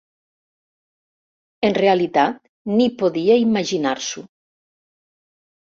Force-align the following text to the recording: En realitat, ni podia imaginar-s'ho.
En 1.69 1.77
realitat, 1.79 2.39
ni 2.79 2.87
podia 3.03 3.39
imaginar-s'ho. 3.45 4.29